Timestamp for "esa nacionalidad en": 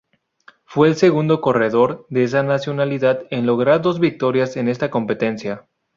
2.23-3.45